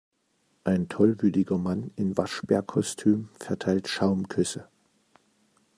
[0.63, 4.67] Ein tollwütiger Mann in Waschbärkostüm verteilt Schaumküsse.